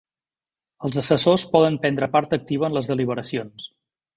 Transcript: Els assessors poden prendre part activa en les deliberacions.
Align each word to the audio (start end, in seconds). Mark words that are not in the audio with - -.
Els 0.87 0.97
assessors 1.01 1.45
poden 1.53 1.77
prendre 1.85 2.09
part 2.17 2.35
activa 2.39 2.71
en 2.71 2.77
les 2.79 2.91
deliberacions. 2.93 3.71